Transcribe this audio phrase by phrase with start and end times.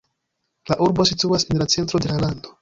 [0.71, 2.59] La urbo situas en la centro de la lando.